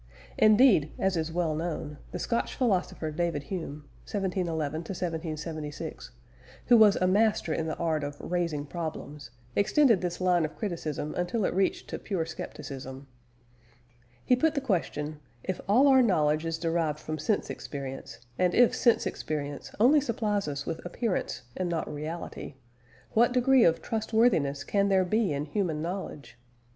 [0.39, 6.09] Indeed, as is well known, the Scotch philosopher David Hume (1711 1776),
[6.65, 11.13] who was a master in the art of raising problems, extended this line of criticism
[11.13, 13.05] until it reached to pure scepticism.
[14.25, 18.73] He put the question, If all our knowledge is derived from sense experience, and if
[18.73, 22.55] sense experience only supplies us with appearance and not reality,
[23.11, 26.39] what degree of trustworthiness can there be in human knowledge?